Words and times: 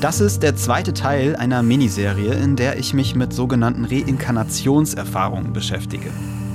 Das 0.00 0.20
ist 0.20 0.42
der 0.42 0.54
zweite 0.56 0.92
Teil 0.92 1.36
einer 1.36 1.62
Miniserie, 1.62 2.34
in 2.34 2.54
der 2.54 2.78
ich 2.78 2.92
mich 2.92 3.14
mit 3.14 3.32
sogenannten 3.32 3.86
Reinkarnationserfahrungen 3.86 5.54
beschäftige. 5.54 6.10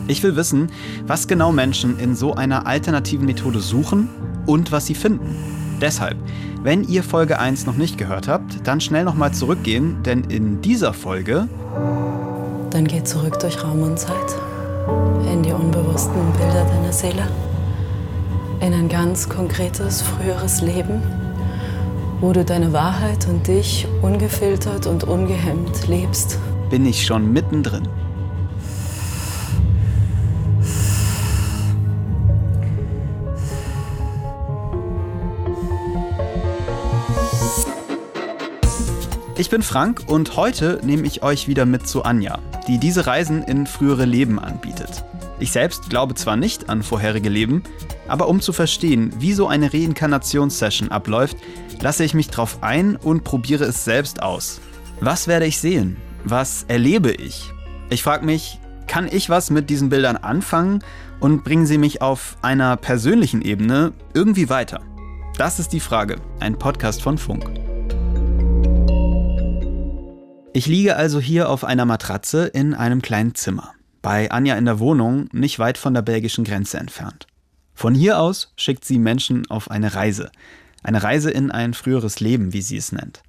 Ich 0.08 0.22
will 0.22 0.36
wissen, 0.36 0.70
was 1.08 1.28
genau 1.28 1.52
Menschen 1.52 1.98
in 1.98 2.16
so 2.16 2.36
einer 2.36 2.68
alternativen 2.68 3.26
Methode 3.26 3.60
suchen 3.60 4.10
und 4.46 4.72
was 4.72 4.86
sie 4.86 4.94
finden. 4.94 5.36
Deshalb, 5.82 6.18
wenn 6.62 6.84
ihr 6.84 7.02
Folge 7.02 7.40
1 7.40 7.66
noch 7.66 7.78
nicht 7.78 7.98
gehört 7.98 8.28
habt, 8.28 8.68
dann 8.68 8.80
schnell 8.80 9.06
nochmal 9.06 9.34
zurückgehen, 9.34 10.04
denn 10.04 10.26
in 10.26 10.62
dieser 10.62 10.94
Folge. 10.94 11.48
Dann 12.70 12.86
geh 12.86 13.04
zurück 13.04 13.40
durch 13.40 13.64
Raum 13.64 13.82
und 13.82 13.98
Zeit, 13.98 14.36
in 15.34 15.42
die 15.42 15.52
unbewussten 15.52 16.32
Bilder 16.34 16.64
deiner 16.66 16.94
Seele, 16.94 17.28
in 18.60 18.74
ein 18.74 18.88
ganz 18.88 19.28
konkretes 19.28 20.04
früheres 20.04 20.62
Leben, 20.62 21.02
wo 22.22 22.32
du 22.32 22.46
deine 22.46 22.72
Wahrheit 22.72 23.28
und 23.28 23.48
dich 23.48 23.88
ungefiltert 24.04 24.86
und 24.86 25.04
ungehemmt 25.04 25.88
lebst. 25.88 26.38
Bin 26.70 26.86
ich 26.86 27.04
schon 27.04 27.34
mittendrin. 27.34 27.88
Ich 39.36 39.50
bin 39.50 39.64
Frank 39.64 40.04
und 40.06 40.38
heute 40.38 40.80
nehme 40.84 41.08
ich 41.08 41.24
euch 41.24 41.48
wieder 41.48 41.66
mit 41.66 41.88
zu 41.88 42.04
Anja, 42.04 42.38
die 42.68 42.78
diese 42.78 43.08
Reisen 43.08 43.42
in 43.42 43.66
frühere 43.66 44.06
Leben 44.06 44.38
anbietet. 44.38 45.04
Ich 45.40 45.52
selbst 45.52 45.90
glaube 45.90 46.14
zwar 46.14 46.36
nicht 46.36 46.70
an 46.70 46.84
vorherige 46.84 47.30
Leben, 47.30 47.64
aber 48.08 48.28
um 48.28 48.42
zu 48.42 48.54
verstehen, 48.54 49.12
wie 49.18 49.34
so 49.34 49.48
eine 49.48 49.74
Reinkarnationssession 49.74 50.92
abläuft, 50.92 51.38
lasse 51.82 52.04
ich 52.04 52.14
mich 52.14 52.30
drauf 52.30 52.60
ein 52.62 52.96
und 52.96 53.24
probiere 53.24 53.66
es 53.66 53.84
selbst 53.84 54.22
aus. 54.22 54.62
Was 55.00 55.28
werde 55.28 55.46
ich 55.46 55.60
sehen? 55.60 55.98
Was 56.24 56.66
erlebe 56.68 57.12
ich? 57.12 57.52
Ich 57.90 58.04
frage 58.04 58.26
mich, 58.26 58.60
kann 58.88 59.08
ich 59.12 59.30
was 59.30 59.50
mit 59.50 59.70
diesen 59.70 59.90
Bildern 59.90 60.18
anfangen 60.18 60.84
und 61.20 61.44
bringen 61.44 61.66
sie 61.66 61.78
mich 61.78 62.02
auf 62.02 62.38
einer 62.42 62.78
persönlichen 62.78 63.42
Ebene 63.42 63.94
irgendwie 64.14 64.50
weiter? 64.50 64.82
Das 65.38 65.60
ist 65.60 65.74
die 65.74 65.80
Frage. 65.80 66.18
Ein 66.40 66.58
Podcast 66.58 67.02
von 67.02 67.18
Funk. 67.18 67.50
Ich 70.54 70.68
liege 70.68 70.98
also 70.98 71.20
hier 71.20 71.50
auf 71.50 71.64
einer 71.64 71.86
Matratze 71.86 72.46
in 72.46 72.74
einem 72.74 73.02
kleinen 73.02 73.34
Zimmer. 73.34 73.72
Bei 74.02 74.30
Anja 74.30 74.56
in 74.56 74.66
der 74.66 74.80
Wohnung, 74.80 75.30
nicht 75.32 75.58
weit 75.60 75.78
von 75.78 75.94
der 75.94 76.02
belgischen 76.02 76.44
Grenze 76.44 76.78
entfernt. 76.78 77.28
Von 77.74 77.96
hier 77.96 78.20
aus 78.20 78.54
schickt 78.58 78.84
sie 78.84 79.00
Menschen 79.00 79.50
auf 79.50 79.72
eine 79.72 79.96
Reise. 79.96 80.32
Eine 80.84 81.04
Reise 81.04 81.32
in 81.32 81.52
ein 81.52 81.74
früheres 81.74 82.20
Leben, 82.20 82.54
wie 82.54 82.62
sie 82.62 82.78
es 82.78 82.92
nennt. 82.92 83.22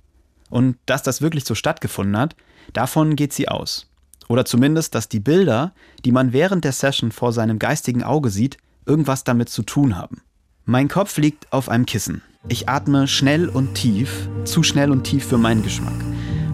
Und 0.50 0.76
dass 0.86 1.02
das 1.02 1.22
wirklich 1.22 1.44
so 1.44 1.54
stattgefunden 1.54 2.16
hat, 2.16 2.36
davon 2.72 3.16
geht 3.16 3.32
sie 3.32 3.48
aus. 3.48 3.88
Oder 4.28 4.44
zumindest, 4.44 4.94
dass 4.94 5.08
die 5.08 5.20
Bilder, 5.20 5.72
die 6.04 6.12
man 6.12 6.32
während 6.32 6.64
der 6.64 6.72
Session 6.72 7.12
vor 7.12 7.32
seinem 7.32 7.58
geistigen 7.58 8.02
Auge 8.02 8.30
sieht, 8.30 8.56
irgendwas 8.86 9.24
damit 9.24 9.48
zu 9.48 9.62
tun 9.62 9.96
haben. 9.96 10.22
Mein 10.64 10.88
Kopf 10.88 11.18
liegt 11.18 11.52
auf 11.52 11.68
einem 11.68 11.86
Kissen. 11.86 12.22
Ich 12.48 12.68
atme 12.68 13.08
schnell 13.08 13.48
und 13.48 13.74
tief, 13.74 14.28
zu 14.44 14.62
schnell 14.62 14.90
und 14.90 15.04
tief 15.04 15.26
für 15.26 15.38
meinen 15.38 15.62
Geschmack. 15.62 15.94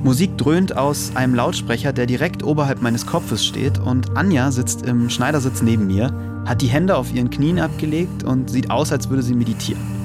Musik 0.02 0.38
dröhnt 0.38 0.76
aus 0.76 1.16
einem 1.16 1.34
Lautsprecher, 1.34 1.92
der 1.92 2.06
direkt 2.06 2.42
oberhalb 2.42 2.80
meines 2.82 3.06
Kopfes 3.06 3.44
steht 3.44 3.78
und 3.78 4.16
Anja 4.16 4.50
sitzt 4.52 4.86
im 4.86 5.10
Schneidersitz 5.10 5.60
neben 5.60 5.86
mir, 5.86 6.12
hat 6.46 6.62
die 6.62 6.68
Hände 6.68 6.96
auf 6.96 7.12
ihren 7.12 7.30
Knien 7.30 7.58
abgelegt 7.58 8.22
und 8.22 8.48
sieht 8.48 8.70
aus, 8.70 8.92
als 8.92 9.08
würde 9.08 9.22
sie 9.22 9.34
meditieren. 9.34 9.97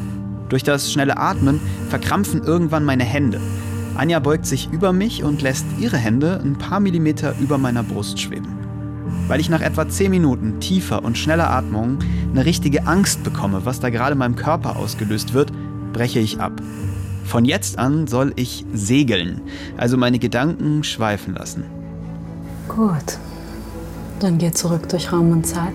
Durch 0.50 0.64
das 0.64 0.92
schnelle 0.92 1.18
Atmen 1.18 1.60
verkrampfen 1.90 2.44
irgendwann 2.44 2.86
meine 2.86 3.04
Hände. 3.04 3.40
Anja 3.96 4.20
beugt 4.20 4.46
sich 4.46 4.70
über 4.72 4.92
mich 4.92 5.24
und 5.24 5.42
lässt 5.42 5.66
ihre 5.80 5.98
Hände 5.98 6.40
ein 6.44 6.58
paar 6.58 6.80
Millimeter 6.80 7.36
über 7.40 7.58
meiner 7.58 7.84
Brust 7.84 8.20
schweben. 8.20 8.58
Weil 9.28 9.40
ich 9.40 9.50
nach 9.50 9.62
etwa 9.62 9.88
10 9.88 10.10
Minuten 10.10 10.60
tiefer 10.60 11.04
und 11.04 11.18
schneller 11.18 11.50
Atmung 11.50 12.00
eine 12.32 12.46
richtige 12.46 12.88
Angst 12.88 13.24
bekomme, 13.24 13.66
was 13.66 13.80
da 13.80 13.90
gerade 13.90 14.14
in 14.14 14.18
meinem 14.18 14.36
Körper 14.36 14.76
ausgelöst 14.76 15.34
wird, 15.34 15.52
breche 15.94 16.20
ich 16.20 16.40
ab. 16.40 16.54
Von 17.24 17.46
jetzt 17.46 17.80
an 17.80 18.08
soll 18.08 18.34
ich 18.36 18.66
segeln, 18.74 19.42
also 19.78 19.98
meine 19.98 20.20
Gedanken 20.20 20.84
schweifen 20.84 21.36
lassen. 21.36 21.64
Gut. 22.68 23.18
Dann 24.20 24.38
geh 24.38 24.52
zurück 24.52 24.90
durch 24.90 25.12
Raum 25.12 25.32
und 25.32 25.46
Zeit. 25.46 25.74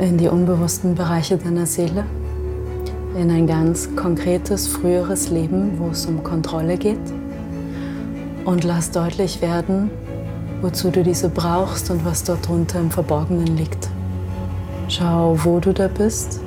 In 0.00 0.18
die 0.18 0.28
unbewussten 0.28 0.94
Bereiche 0.94 1.36
deiner 1.36 1.66
Seele. 1.66 2.04
In 3.14 3.30
ein 3.30 3.46
ganz 3.46 3.94
konkretes 3.94 4.66
früheres 4.66 5.28
Leben, 5.28 5.78
wo 5.78 5.88
es 5.90 6.06
um 6.06 6.24
Kontrolle 6.24 6.76
geht. 6.78 6.98
Und 8.44 8.64
lass 8.64 8.90
deutlich 8.90 9.42
werden, 9.42 9.90
wozu 10.62 10.90
du 10.90 11.02
diese 11.02 11.28
brauchst 11.28 11.90
und 11.90 12.04
was 12.04 12.24
dort 12.24 12.48
drunter 12.48 12.80
im 12.80 12.90
Verborgenen 12.90 13.56
liegt. 13.56 13.88
Schau, 14.88 15.36
wo 15.44 15.60
du 15.60 15.72
da 15.72 15.88
bist, 15.88 16.40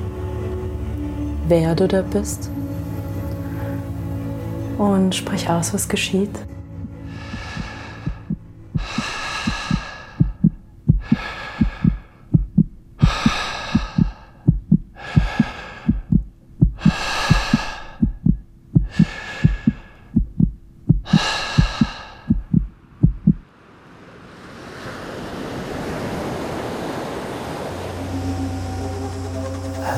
wer 1.48 1.74
du 1.74 1.86
da 1.86 2.02
bist 2.02 2.50
und 4.78 5.14
sprich 5.14 5.48
aus, 5.48 5.72
was 5.72 5.88
geschieht. 5.88 6.30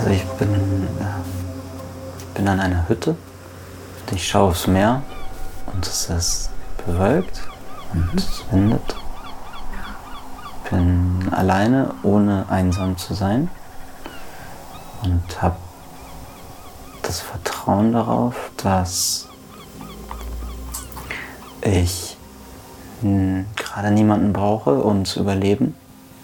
Also 0.08 0.10
ich 0.10 0.24
bin, 0.38 0.54
äh, 0.54 0.58
bin 2.38 2.49
an 2.49 2.60
einer 2.60 2.88
Hütte 2.88 3.16
ich 4.15 4.26
schaue 4.26 4.50
aufs 4.50 4.66
Meer 4.66 5.03
und 5.66 5.87
es 5.87 6.09
ist 6.09 6.50
bewölkt 6.87 7.43
und 7.93 8.12
mhm. 8.12 8.19
es 8.19 8.44
windet. 8.50 8.97
Ich 10.65 10.71
bin 10.71 11.28
alleine, 11.31 11.94
ohne 12.03 12.47
einsam 12.48 12.97
zu 12.97 13.15
sein 13.15 13.50
und 15.03 15.43
habe 15.43 15.56
das 17.03 17.21
Vertrauen 17.21 17.93
darauf, 17.93 18.50
dass 18.56 19.28
ich 21.62 22.16
gerade 23.03 23.91
niemanden 23.91 24.32
brauche, 24.32 24.82
um 24.82 25.04
zu 25.04 25.21
überleben. 25.21 25.75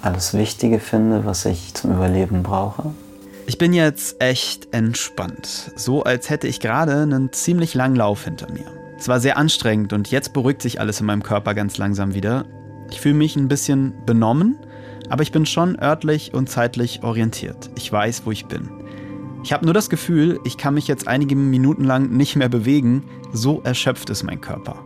Alles 0.03 0.35
Wichtige 0.35 0.81
finde, 0.81 1.25
was 1.25 1.45
ich 1.45 1.75
zum 1.75 1.93
Überleben 1.93 2.43
brauche. 2.43 2.93
Ich 3.47 3.59
bin 3.59 3.75
jetzt 3.75 4.22
echt 4.22 4.72
entspannt. 4.72 5.72
So 5.77 6.03
als 6.03 6.31
hätte 6.31 6.49
ich 6.49 6.60
gerade 6.60 7.03
einen 7.03 7.31
ziemlich 7.32 7.75
langen 7.75 7.97
Lauf 7.97 8.25
hinter 8.25 8.50
mir. 8.50 8.65
Es 8.97 9.06
war 9.06 9.21
sehr 9.21 9.37
anstrengend 9.37 9.93
und 9.93 10.10
jetzt 10.10 10.32
beruhigt 10.32 10.62
sich 10.62 10.81
alles 10.81 11.00
in 11.00 11.06
meinem 11.06 11.22
Körper 11.22 11.53
ganz 11.53 11.77
langsam 11.77 12.15
wieder. 12.15 12.47
Ich 12.91 13.03
fühle 13.03 13.16
mich 13.16 13.37
ein 13.37 13.49
bisschen 13.49 13.93
benommen, 14.06 14.56
aber 15.10 15.22
ich 15.22 15.31
bin 15.31 15.44
schon 15.44 15.78
örtlich 15.78 16.32
und 16.32 16.49
zeitlich 16.49 17.03
orientiert. 17.03 17.71
Ich 17.77 17.93
weiß, 17.93 18.22
wo 18.25 18.31
ich 18.31 18.47
bin. 18.47 18.71
Ich 19.43 19.53
habe 19.53 19.66
nur 19.66 19.75
das 19.75 19.91
Gefühl, 19.91 20.41
ich 20.44 20.56
kann 20.56 20.72
mich 20.72 20.88
jetzt 20.88 21.06
einige 21.06 21.37
Minuten 21.37 21.84
lang 21.84 22.09
nicht 22.11 22.37
mehr 22.37 22.49
bewegen, 22.49 23.05
so 23.34 23.61
erschöpft 23.62 24.09
ist 24.09 24.22
mein 24.22 24.41
Körper. 24.41 24.76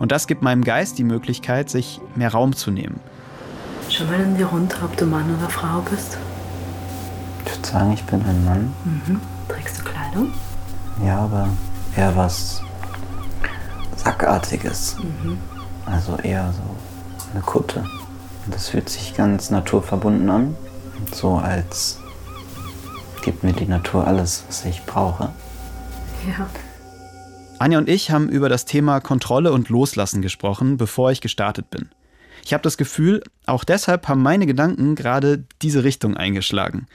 Und 0.00 0.10
das 0.10 0.26
gibt 0.26 0.42
meinem 0.42 0.64
Geist 0.64 0.98
die 0.98 1.04
Möglichkeit, 1.04 1.70
sich 1.70 2.00
mehr 2.16 2.32
Raum 2.32 2.56
zu 2.56 2.72
nehmen. 2.72 2.98
Schau 3.88 4.04
mal 4.06 4.18
in 4.20 4.36
dir 4.36 4.46
runter, 4.46 4.78
ob 4.84 4.96
du 4.96 5.06
Mann 5.06 5.32
oder 5.38 5.48
Frau 5.48 5.80
bist. 5.88 6.18
Ich 7.44 7.52
würde 7.52 7.66
sagen, 7.68 7.92
ich 7.92 8.04
bin 8.04 8.22
ein 8.22 8.44
Mann. 8.44 8.72
Mhm. 8.84 9.20
Trägst 9.48 9.80
du 9.80 9.84
Kleidung? 9.84 10.32
Ja, 11.04 11.18
aber 11.20 11.48
eher 11.96 12.14
was 12.16 12.62
Sackartiges. 13.96 14.96
Mhm. 14.98 15.38
Also 15.86 16.16
eher 16.16 16.52
so 16.52 16.62
eine 17.32 17.42
Kutte. 17.42 17.84
Und 18.44 18.54
das 18.54 18.68
fühlt 18.68 18.88
sich 18.88 19.14
ganz 19.14 19.50
naturverbunden 19.50 20.30
an. 20.30 20.56
So 21.12 21.36
als 21.36 21.98
gibt 23.22 23.44
mir 23.44 23.52
die 23.52 23.66
Natur 23.66 24.06
alles, 24.06 24.44
was 24.48 24.64
ich 24.64 24.82
brauche. 24.84 25.30
Ja. 26.26 26.48
Anja 27.58 27.78
und 27.78 27.88
ich 27.88 28.10
haben 28.10 28.28
über 28.28 28.48
das 28.48 28.64
Thema 28.64 29.00
Kontrolle 29.00 29.52
und 29.52 29.68
Loslassen 29.68 30.22
gesprochen, 30.22 30.76
bevor 30.78 31.10
ich 31.10 31.20
gestartet 31.20 31.70
bin. 31.70 31.90
Ich 32.44 32.54
habe 32.54 32.62
das 32.62 32.78
Gefühl, 32.78 33.22
auch 33.44 33.64
deshalb 33.64 34.08
haben 34.08 34.22
meine 34.22 34.46
Gedanken 34.46 34.94
gerade 34.94 35.44
diese 35.60 35.84
Richtung 35.84 36.16
eingeschlagen. 36.16 36.86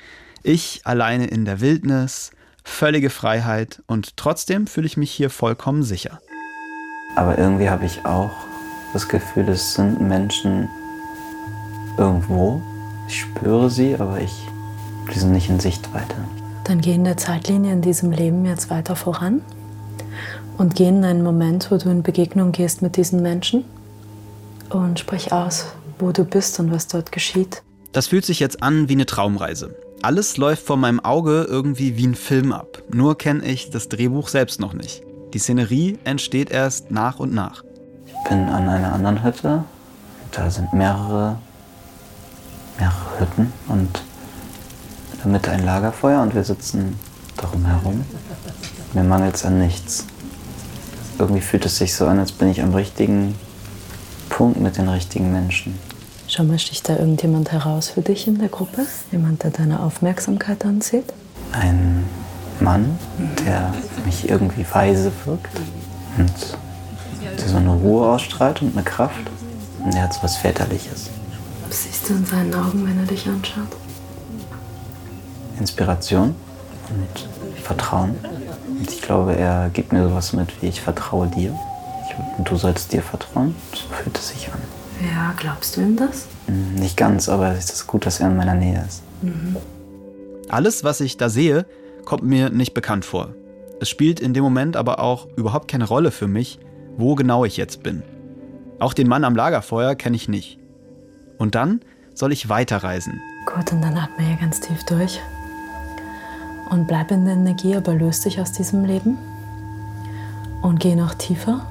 Ich 0.47 0.81
alleine 0.83 1.25
in 1.25 1.43
der 1.43 1.59
Wildnis, 1.59 2.29
völlige 2.63 3.09
Freiheit 3.09 3.81
und 3.87 4.15
trotzdem 4.15 4.67
fühle 4.67 4.85
ich 4.85 4.95
mich 4.95 5.09
hier 5.09 5.31
vollkommen 5.31 5.81
sicher. 5.81 6.19
Aber 7.15 7.39
irgendwie 7.39 7.67
habe 7.67 7.85
ich 7.85 8.05
auch 8.05 8.29
das 8.93 9.07
Gefühl, 9.07 9.49
es 9.49 9.73
sind 9.73 10.01
Menschen 10.01 10.69
irgendwo. 11.97 12.61
Ich 13.07 13.21
spüre 13.21 13.71
sie, 13.71 13.95
aber 13.95 14.21
ich, 14.21 14.47
die 15.11 15.17
sind 15.17 15.31
nicht 15.31 15.49
in 15.49 15.59
Sichtweite. 15.59 16.15
Dann 16.65 16.79
geh 16.79 16.93
in 16.93 17.05
der 17.05 17.17
Zeitlinie 17.17 17.73
in 17.73 17.81
diesem 17.81 18.11
Leben 18.11 18.45
jetzt 18.45 18.69
weiter 18.69 18.95
voran. 18.95 19.41
Und 20.59 20.75
geh 20.75 20.89
in 20.89 21.03
einen 21.03 21.23
Moment, 21.23 21.71
wo 21.71 21.77
du 21.77 21.89
in 21.89 22.03
Begegnung 22.03 22.51
gehst 22.51 22.83
mit 22.83 22.97
diesen 22.97 23.23
Menschen 23.23 23.65
und 24.69 24.99
sprich 24.99 25.31
aus, 25.31 25.73
wo 25.97 26.11
du 26.11 26.23
bist 26.23 26.59
und 26.59 26.71
was 26.71 26.87
dort 26.87 27.11
geschieht. 27.11 27.63
Das 27.95 28.07
fühlt 28.07 28.25
sich 28.25 28.41
jetzt 28.41 28.61
an 28.61 28.89
wie 28.89 28.93
eine 28.93 29.05
Traumreise. 29.05 29.73
Alles 30.01 30.35
läuft 30.35 30.65
vor 30.65 30.75
meinem 30.75 30.99
Auge 30.99 31.47
irgendwie 31.47 31.95
wie 31.95 32.05
ein 32.05 32.15
Film 32.15 32.51
ab. 32.51 32.83
Nur 32.91 33.17
kenne 33.17 33.45
ich 33.45 33.69
das 33.69 33.87
Drehbuch 33.87 34.27
selbst 34.27 34.59
noch 34.59 34.73
nicht. 34.73 35.01
Die 35.33 35.39
Szenerie 35.39 35.97
entsteht 36.03 36.51
erst 36.51 36.91
nach 36.91 37.19
und 37.19 37.33
nach. 37.33 37.63
Ich 38.05 38.29
bin 38.29 38.49
an 38.49 38.67
einer 38.67 38.91
anderen 38.91 39.23
Hütte. 39.23 39.63
Da 40.31 40.49
sind 40.49 40.73
mehrere, 40.73 41.37
mehrere 42.77 43.19
Hütten 43.21 43.53
und 43.69 44.03
in 45.13 45.19
der 45.19 45.27
Mitte 45.27 45.51
ein 45.51 45.63
Lagerfeuer 45.63 46.21
und 46.21 46.35
wir 46.35 46.43
sitzen 46.43 46.99
darum 47.37 47.63
herum. 47.63 48.03
Mir 48.91 49.05
mangelt 49.05 49.35
es 49.35 49.45
an 49.45 49.57
nichts. 49.57 50.05
Irgendwie 51.17 51.39
fühlt 51.39 51.65
es 51.65 51.77
sich 51.77 51.95
so 51.95 52.07
an, 52.07 52.19
als 52.19 52.33
bin 52.33 52.49
ich 52.49 52.61
am 52.61 52.73
richtigen 52.75 53.35
Punkt 54.27 54.59
mit 54.59 54.75
den 54.75 54.89
richtigen 54.89 55.31
Menschen. 55.31 55.79
Schau 56.35 56.43
mal, 56.43 56.59
sticht 56.59 56.89
da 56.89 56.97
irgendjemand 56.97 57.53
heraus 57.53 57.87
für 57.87 58.01
dich 58.01 58.27
in 58.27 58.39
der 58.39 58.49
Gruppe? 58.49 58.85
Jemand, 59.09 59.43
der 59.43 59.51
deine 59.51 59.79
Aufmerksamkeit 59.79 60.65
anzieht? 60.65 61.05
Ein 61.53 62.03
Mann, 62.59 62.99
der 63.45 63.73
mich 64.05 64.27
irgendwie 64.27 64.65
weise 64.69 65.13
wirkt 65.23 65.47
und 66.17 66.33
der 67.39 67.47
so 67.47 67.55
eine 67.55 67.71
Ruhe 67.71 68.09
ausstrahlt 68.09 68.61
und 68.61 68.75
eine 68.75 68.83
Kraft. 68.83 69.31
Und 69.81 69.93
der 69.93 70.01
hat 70.01 70.13
so 70.13 70.23
was 70.23 70.35
Väterliches. 70.35 71.09
Was 71.69 71.83
siehst 71.83 72.09
du 72.09 72.15
in 72.15 72.25
seinen 72.25 72.53
Augen, 72.53 72.85
wenn 72.85 72.99
er 72.99 73.05
dich 73.05 73.25
anschaut? 73.27 73.69
Inspiration 75.57 76.35
und 76.89 77.63
Vertrauen. 77.63 78.13
Und 78.77 78.91
ich 78.91 79.01
glaube, 79.01 79.37
er 79.37 79.69
gibt 79.69 79.93
mir 79.93 80.09
sowas 80.09 80.33
mit, 80.33 80.61
wie 80.61 80.67
ich 80.67 80.81
vertraue 80.81 81.27
dir. 81.27 81.57
Ich, 82.09 82.37
und 82.37 82.51
du 82.51 82.57
sollst 82.57 82.91
dir 82.91 83.01
vertrauen. 83.01 83.55
So 83.73 83.87
fühlt 83.95 84.17
es 84.17 84.27
sich 84.31 84.51
an. 84.51 84.59
Ja, 85.01 85.33
glaubst 85.37 85.75
du 85.77 85.81
ihm 85.81 85.95
das? 85.97 86.27
Hm, 86.47 86.75
Nicht 86.75 86.97
ganz, 86.97 87.27
aber 87.29 87.51
es 87.51 87.69
ist 87.69 87.87
gut, 87.87 88.05
dass 88.05 88.19
er 88.19 88.27
in 88.27 88.37
meiner 88.37 88.55
Nähe 88.55 88.83
ist. 88.87 89.03
Alles, 90.49 90.83
was 90.83 91.01
ich 91.01 91.17
da 91.17 91.29
sehe, 91.29 91.65
kommt 92.05 92.23
mir 92.23 92.49
nicht 92.49 92.73
bekannt 92.73 93.05
vor. 93.05 93.29
Es 93.81 93.89
spielt 93.89 94.19
in 94.19 94.33
dem 94.33 94.43
Moment 94.43 94.77
aber 94.77 94.99
auch 94.99 95.27
überhaupt 95.35 95.67
keine 95.69 95.85
Rolle 95.85 96.11
für 96.11 96.27
mich, 96.27 96.59
wo 96.97 97.15
genau 97.15 97.43
ich 97.45 97.57
jetzt 97.57 97.83
bin. 97.83 98.03
Auch 98.79 98.93
den 98.93 99.07
Mann 99.07 99.23
am 99.23 99.35
Lagerfeuer 99.35 99.95
kenne 99.95 100.15
ich 100.15 100.29
nicht. 100.29 100.59
Und 101.37 101.55
dann 101.55 101.81
soll 102.13 102.31
ich 102.31 102.47
weiterreisen. 102.49 103.21
Gut, 103.45 103.71
und 103.73 103.81
dann 103.81 103.97
atme 103.97 104.25
hier 104.25 104.37
ganz 104.37 104.59
tief 104.61 104.83
durch. 104.85 105.19
Und 106.69 106.87
bleib 106.87 107.11
in 107.11 107.25
der 107.25 107.33
Energie, 107.35 107.75
aber 107.75 107.93
löst 107.93 108.25
dich 108.25 108.39
aus 108.39 108.51
diesem 108.51 108.85
Leben. 108.85 109.17
Und 110.61 110.79
geh 110.79 110.95
noch 110.95 111.13
tiefer, 111.15 111.65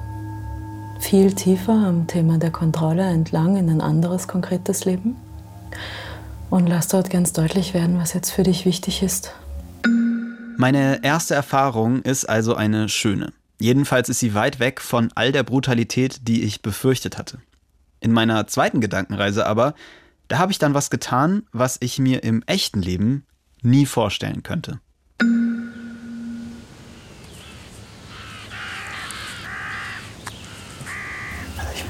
viel 0.99 1.33
tiefer 1.33 1.73
am 1.73 2.07
Thema 2.07 2.37
der 2.37 2.51
Kontrolle 2.51 3.03
entlang 3.03 3.57
in 3.57 3.69
ein 3.69 3.81
anderes 3.81 4.27
konkretes 4.27 4.85
Leben. 4.85 5.15
Und 6.49 6.67
lass 6.67 6.87
dort 6.87 7.09
ganz 7.09 7.33
deutlich 7.33 7.73
werden, 7.73 7.97
was 7.97 8.13
jetzt 8.13 8.31
für 8.31 8.43
dich 8.43 8.65
wichtig 8.65 9.03
ist. 9.03 9.33
Meine 10.57 11.03
erste 11.03 11.35
Erfahrung 11.35 12.01
ist 12.01 12.25
also 12.25 12.55
eine 12.55 12.87
schöne. 12.87 13.33
Jedenfalls 13.59 14.09
ist 14.09 14.19
sie 14.19 14.33
weit 14.33 14.59
weg 14.59 14.81
von 14.81 15.11
all 15.15 15.31
der 15.31 15.43
Brutalität, 15.43 16.27
die 16.27 16.43
ich 16.43 16.61
befürchtet 16.61 17.17
hatte. 17.17 17.39
In 17.99 18.11
meiner 18.11 18.47
zweiten 18.47 18.81
Gedankenreise 18.81 19.45
aber, 19.45 19.73
da 20.27 20.37
habe 20.37 20.51
ich 20.51 20.59
dann 20.59 20.73
was 20.73 20.89
getan, 20.89 21.43
was 21.51 21.77
ich 21.81 21.99
mir 21.99 22.23
im 22.23 22.43
echten 22.45 22.81
Leben 22.81 23.25
nie 23.61 23.85
vorstellen 23.85 24.43
könnte. 24.43 24.79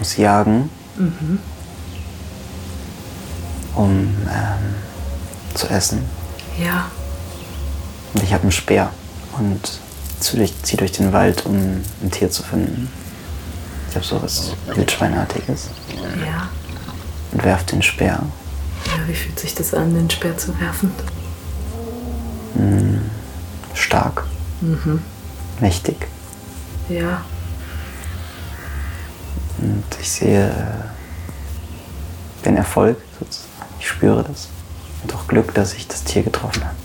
Also 0.05 0.13
ich 0.13 0.17
muss 0.17 0.17
jagen, 0.17 0.69
um 3.75 3.89
ähm, 3.89 4.75
zu 5.55 5.67
essen. 5.67 6.05
Ja, 6.63 6.91
Und 8.13 8.23
ich 8.23 8.31
habe 8.31 8.43
einen 8.43 8.51
Speer 8.51 8.91
und 9.39 9.79
ziehe 10.19 10.37
durch, 10.37 10.53
zieh 10.61 10.77
durch 10.77 10.91
den 10.91 11.11
Wald, 11.11 11.45
um 11.45 11.55
ein 11.55 12.11
Tier 12.11 12.29
zu 12.29 12.43
finden. 12.43 12.89
Ich 13.89 13.95
habe 13.95 14.05
so 14.05 14.21
was 14.21 14.53
Wildschweinartiges 14.75 15.69
ja. 16.23 16.49
und 17.31 17.43
werfe 17.43 17.65
den 17.65 17.81
Speer. 17.81 18.21
Ja, 18.85 19.07
wie 19.07 19.15
fühlt 19.15 19.39
sich 19.39 19.55
das 19.55 19.73
an, 19.73 19.93
den 19.95 20.09
Speer 20.09 20.37
zu 20.37 20.57
werfen? 20.59 20.91
Stark, 23.73 24.25
mächtig. 25.59 26.07
Ja, 26.89 27.25
Und 29.57 29.83
ich 29.99 30.09
sehe 30.09 30.49
äh, 30.49 32.45
den 32.45 32.57
Erfolg. 32.57 32.97
Ich 33.79 33.87
spüre 33.87 34.23
das. 34.23 34.49
Und 35.03 35.13
auch 35.13 35.27
Glück, 35.27 35.53
dass 35.53 35.73
ich 35.73 35.87
das 35.87 36.03
Tier 36.03 36.23
getroffen 36.23 36.63
habe. 36.63 36.75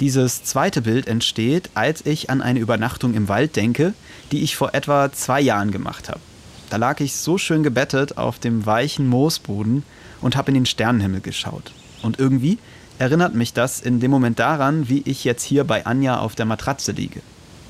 Dieses 0.00 0.44
zweite 0.44 0.82
Bild 0.82 1.06
entsteht, 1.06 1.70
als 1.74 2.04
ich 2.04 2.28
an 2.28 2.42
eine 2.42 2.58
Übernachtung 2.58 3.14
im 3.14 3.28
Wald 3.28 3.56
denke, 3.56 3.94
die 4.30 4.42
ich 4.42 4.56
vor 4.56 4.74
etwa 4.74 5.10
zwei 5.12 5.40
Jahren 5.40 5.70
gemacht 5.70 6.08
habe. 6.08 6.20
Da 6.68 6.76
lag 6.76 7.00
ich 7.00 7.16
so 7.16 7.38
schön 7.38 7.62
gebettet 7.62 8.18
auf 8.18 8.38
dem 8.38 8.66
weichen 8.66 9.06
Moosboden 9.06 9.84
und 10.20 10.36
habe 10.36 10.48
in 10.48 10.54
den 10.54 10.66
Sternenhimmel 10.66 11.20
geschaut. 11.20 11.72
Und 12.02 12.18
irgendwie 12.18 12.58
erinnert 12.98 13.34
mich 13.34 13.52
das 13.52 13.80
in 13.80 14.00
dem 14.00 14.10
Moment 14.10 14.38
daran, 14.38 14.88
wie 14.88 15.02
ich 15.06 15.24
jetzt 15.24 15.44
hier 15.44 15.64
bei 15.64 15.86
Anja 15.86 16.18
auf 16.18 16.34
der 16.34 16.46
Matratze 16.46 16.92
liege. 16.92 17.20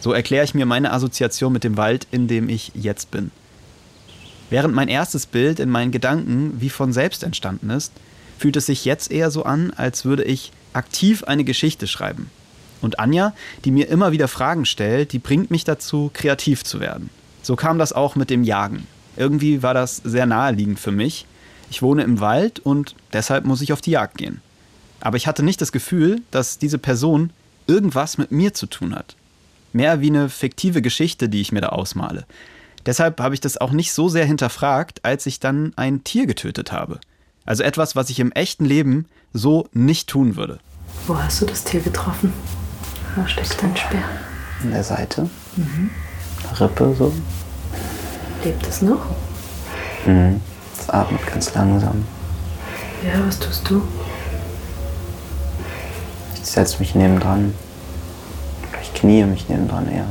So 0.00 0.12
erkläre 0.12 0.44
ich 0.44 0.54
mir 0.54 0.66
meine 0.66 0.92
Assoziation 0.92 1.52
mit 1.52 1.64
dem 1.64 1.76
Wald, 1.76 2.06
in 2.10 2.26
dem 2.26 2.48
ich 2.48 2.72
jetzt 2.74 3.10
bin. 3.10 3.30
Während 4.50 4.74
mein 4.74 4.88
erstes 4.88 5.26
Bild 5.26 5.60
in 5.60 5.70
meinen 5.70 5.90
Gedanken 5.90 6.60
wie 6.60 6.70
von 6.70 6.92
selbst 6.92 7.24
entstanden 7.24 7.70
ist, 7.70 7.92
fühlt 8.38 8.56
es 8.56 8.66
sich 8.66 8.84
jetzt 8.84 9.10
eher 9.10 9.30
so 9.30 9.44
an, 9.44 9.72
als 9.76 10.04
würde 10.04 10.24
ich 10.24 10.52
aktiv 10.72 11.24
eine 11.24 11.44
Geschichte 11.44 11.86
schreiben. 11.86 12.30
Und 12.80 13.00
Anja, 13.00 13.34
die 13.64 13.70
mir 13.70 13.88
immer 13.88 14.12
wieder 14.12 14.28
Fragen 14.28 14.66
stellt, 14.66 15.12
die 15.12 15.18
bringt 15.18 15.50
mich 15.50 15.64
dazu, 15.64 16.10
kreativ 16.12 16.62
zu 16.62 16.78
werden. 16.78 17.10
So 17.42 17.56
kam 17.56 17.78
das 17.78 17.92
auch 17.92 18.14
mit 18.14 18.30
dem 18.30 18.44
Jagen. 18.44 18.86
Irgendwie 19.16 19.62
war 19.62 19.74
das 19.74 19.96
sehr 19.96 20.26
naheliegend 20.26 20.78
für 20.78 20.92
mich. 20.92 21.26
Ich 21.70 21.82
wohne 21.82 22.02
im 22.02 22.20
Wald 22.20 22.60
und 22.60 22.94
deshalb 23.12 23.44
muss 23.44 23.62
ich 23.62 23.72
auf 23.72 23.80
die 23.80 23.92
Jagd 23.92 24.18
gehen. 24.18 24.40
Aber 25.00 25.16
ich 25.16 25.26
hatte 25.26 25.42
nicht 25.42 25.60
das 25.60 25.72
Gefühl, 25.72 26.20
dass 26.30 26.58
diese 26.58 26.78
Person 26.78 27.30
irgendwas 27.66 28.18
mit 28.18 28.30
mir 28.30 28.54
zu 28.54 28.66
tun 28.66 28.94
hat. 28.94 29.16
Mehr 29.72 30.00
wie 30.00 30.08
eine 30.08 30.28
fiktive 30.28 30.82
Geschichte, 30.82 31.28
die 31.28 31.40
ich 31.40 31.52
mir 31.52 31.60
da 31.60 31.70
ausmale. 31.70 32.26
Deshalb 32.86 33.20
habe 33.20 33.34
ich 33.34 33.40
das 33.40 33.56
auch 33.58 33.72
nicht 33.72 33.92
so 33.92 34.08
sehr 34.08 34.24
hinterfragt, 34.24 35.04
als 35.04 35.26
ich 35.26 35.40
dann 35.40 35.72
ein 35.76 36.04
Tier 36.04 36.26
getötet 36.26 36.70
habe. 36.72 37.00
Also 37.44 37.62
etwas, 37.62 37.96
was 37.96 38.10
ich 38.10 38.20
im 38.20 38.32
echten 38.32 38.64
Leben 38.64 39.06
so 39.32 39.68
nicht 39.72 40.08
tun 40.08 40.36
würde. 40.36 40.58
wo 41.06 41.18
hast 41.18 41.42
du 41.42 41.46
das 41.46 41.64
Tier 41.64 41.80
getroffen? 41.80 42.32
Wo 43.16 43.26
steckt 43.26 43.60
dein 43.62 43.76
Speer? 43.76 44.02
An 44.62 44.70
der 44.70 44.84
Seite. 44.84 45.28
Rippe 46.60 46.94
so. 46.96 47.12
Lebt 48.44 48.66
es 48.66 48.82
noch? 48.82 49.06
Mhm. 50.06 50.40
Es 50.78 50.88
atmet 50.88 51.26
ganz 51.26 51.52
langsam. 51.54 52.04
Ja, 53.04 53.26
was 53.26 53.38
tust 53.38 53.68
du? 53.68 53.82
Ich 56.34 56.46
setze 56.46 56.78
mich 56.78 56.94
nebendran. 56.94 57.54
Ich 58.82 58.94
knie 58.94 59.24
mich 59.24 59.48
nebendran 59.48 59.88
eher. 59.90 60.06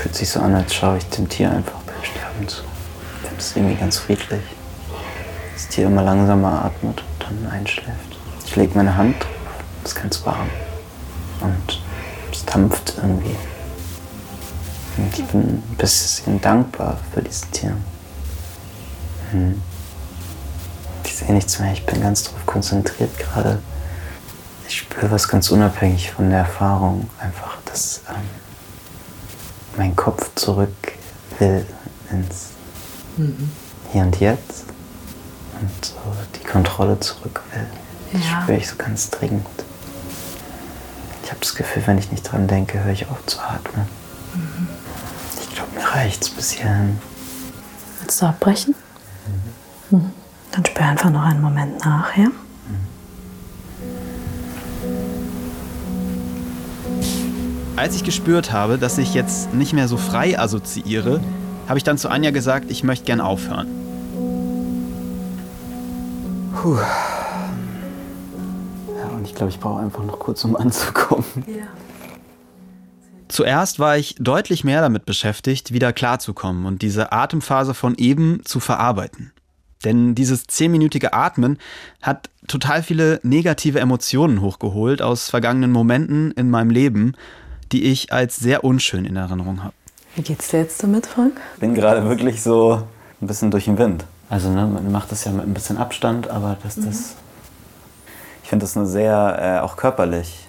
Fühlt 0.00 0.14
sich 0.14 0.30
so 0.30 0.40
an, 0.40 0.54
als 0.54 0.74
schaue 0.74 0.96
ich 0.96 1.04
dem 1.10 1.28
Tier 1.28 1.50
einfach 1.50 1.78
beim 1.82 2.02
Sterben 2.02 2.48
zu. 2.48 2.62
Finde 3.20 3.36
es 3.36 3.54
irgendwie 3.54 3.74
ganz 3.74 3.98
friedlich. 3.98 4.40
Das 5.52 5.68
Tier 5.68 5.88
immer 5.88 6.02
langsamer 6.02 6.64
atmet 6.64 7.02
und 7.02 7.22
dann 7.22 7.52
einschläft. 7.52 8.16
Ich 8.46 8.56
lege 8.56 8.72
meine 8.76 8.96
Hand 8.96 9.22
drauf. 9.22 9.30
Es 9.84 9.90
ist 9.90 10.00
ganz 10.00 10.24
warm. 10.24 10.48
Und 11.42 11.82
es 12.32 12.46
dampft 12.46 12.94
irgendwie. 12.96 13.36
Und 14.96 15.18
ich 15.18 15.24
bin 15.26 15.40
ein 15.40 15.76
bisschen 15.76 16.40
dankbar 16.40 16.96
für 17.12 17.20
dieses 17.20 17.50
Tier. 17.50 17.76
Hm. 19.32 19.60
Ich 21.04 21.14
sehe 21.14 21.34
nichts 21.34 21.58
mehr. 21.58 21.74
Ich 21.74 21.84
bin 21.84 22.00
ganz 22.00 22.24
darauf 22.24 22.46
konzentriert 22.46 23.18
gerade. 23.18 23.58
Ich 24.66 24.78
spüre 24.78 25.10
was 25.10 25.28
ganz 25.28 25.50
unabhängig 25.50 26.10
von 26.10 26.30
der 26.30 26.38
Erfahrung. 26.38 27.10
Einfach, 27.20 27.58
dass 27.66 28.00
ähm, 28.08 28.49
mein 29.80 29.96
Kopf 29.96 30.30
zurück 30.34 30.92
will 31.38 31.64
ins 32.10 32.50
Hier 33.92 34.02
und 34.02 34.20
Jetzt 34.20 34.64
und 35.58 35.84
so 35.86 35.94
die 36.38 36.44
Kontrolle 36.46 37.00
zurück 37.00 37.40
will. 37.50 37.66
Das 38.12 38.22
Ja. 38.30 38.42
spüre 38.42 38.58
ich 38.58 38.68
so 38.68 38.76
ganz 38.76 39.08
dringend. 39.08 39.46
Ich 41.24 41.30
habe 41.30 41.40
das 41.40 41.54
Gefühl, 41.54 41.82
wenn 41.86 41.96
ich 41.96 42.10
nicht 42.10 42.24
dran 42.30 42.46
denke, 42.46 42.84
höre 42.84 42.92
ich 42.92 43.08
auf 43.08 43.24
zu 43.24 43.40
atmen. 43.40 43.86
Ich 45.40 45.54
glaube, 45.54 45.70
mir 45.74 45.82
reicht's 45.86 46.28
bis 46.28 46.50
hierhin. 46.50 46.98
Willst 48.00 48.20
du 48.20 48.26
abbrechen? 48.26 48.74
Mhm. 49.90 50.10
Dann 50.52 50.66
spür 50.66 50.84
einfach 50.84 51.08
noch 51.10 51.22
einen 51.22 51.40
Moment 51.40 51.82
nach, 51.86 52.14
ja? 52.18 52.26
Als 57.80 57.96
ich 57.96 58.04
gespürt 58.04 58.52
habe, 58.52 58.76
dass 58.76 58.98
ich 58.98 59.14
jetzt 59.14 59.54
nicht 59.54 59.72
mehr 59.72 59.88
so 59.88 59.96
frei 59.96 60.38
assoziiere, 60.38 61.18
habe 61.66 61.78
ich 61.78 61.82
dann 61.82 61.96
zu 61.96 62.10
Anja 62.10 62.30
gesagt, 62.30 62.70
ich 62.70 62.84
möchte 62.84 63.06
gern 63.06 63.22
aufhören. 63.22 63.68
Puh. 66.54 66.76
Ja, 66.76 66.84
und 69.16 69.24
ich 69.24 69.34
glaube, 69.34 69.50
ich 69.50 69.58
brauche 69.58 69.80
einfach 69.80 70.04
noch 70.04 70.18
kurz, 70.18 70.44
um 70.44 70.56
anzukommen. 70.56 71.24
Ja. 71.46 71.68
Zuerst 73.28 73.78
war 73.78 73.96
ich 73.96 74.14
deutlich 74.18 74.62
mehr 74.62 74.82
damit 74.82 75.06
beschäftigt, 75.06 75.72
wieder 75.72 75.94
klarzukommen 75.94 76.66
und 76.66 76.82
diese 76.82 77.12
Atemphase 77.12 77.72
von 77.72 77.94
eben 77.94 78.42
zu 78.44 78.60
verarbeiten. 78.60 79.32
Denn 79.86 80.14
dieses 80.14 80.46
zehnminütige 80.46 81.14
Atmen 81.14 81.56
hat 82.02 82.28
total 82.46 82.82
viele 82.82 83.20
negative 83.22 83.80
Emotionen 83.80 84.42
hochgeholt 84.42 85.00
aus 85.00 85.30
vergangenen 85.30 85.72
Momenten 85.72 86.30
in 86.32 86.50
meinem 86.50 86.68
Leben, 86.68 87.14
die 87.72 87.84
ich 87.84 88.12
als 88.12 88.36
sehr 88.36 88.64
unschön 88.64 89.04
in 89.04 89.16
Erinnerung 89.16 89.62
habe. 89.62 89.74
Wie 90.16 90.22
geht's 90.22 90.48
dir 90.48 90.60
jetzt 90.60 90.82
damit, 90.82 91.06
Frank? 91.06 91.40
Ich 91.54 91.60
bin 91.60 91.74
gerade 91.74 92.08
wirklich 92.08 92.42
so 92.42 92.82
ein 93.20 93.26
bisschen 93.26 93.50
durch 93.50 93.66
den 93.66 93.78
Wind. 93.78 94.04
Also 94.28 94.48
ne, 94.48 94.66
man 94.66 94.90
macht 94.90 95.12
das 95.12 95.24
ja 95.24 95.32
mit 95.32 95.46
ein 95.46 95.54
bisschen 95.54 95.76
Abstand, 95.76 96.28
aber 96.28 96.56
das, 96.62 96.76
mhm. 96.76 96.86
das 96.86 97.14
ich 98.42 98.48
finde 98.48 98.64
das 98.64 98.76
eine 98.76 98.86
sehr, 98.86 99.38
äh, 99.40 99.64
auch 99.64 99.76
körperlich, 99.76 100.48